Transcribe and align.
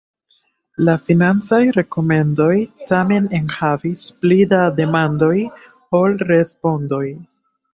La 0.87 0.93
financaj 1.09 1.59
rekomendoj 1.75 2.55
tamen 2.93 3.29
enhavis 3.41 4.03
pli 4.23 4.39
da 4.55 4.63
demandoj 4.81 5.33
ol 6.03 6.17
respondoj. 6.33 7.05